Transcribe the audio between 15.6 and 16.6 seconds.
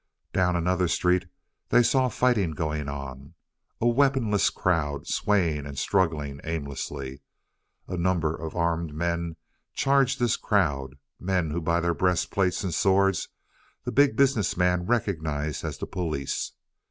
as the police.